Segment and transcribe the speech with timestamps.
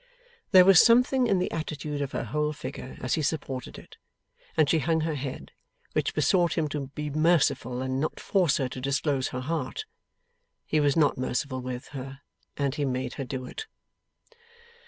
[0.49, 3.97] There was something in the attitude of her whole figure as he supported it,
[4.57, 5.51] and she hung her head,
[5.93, 9.85] which besought him to be merciful and not force her to disclose her heart.
[10.65, 12.21] He was not merciful with her,
[12.57, 13.67] and he made her do it.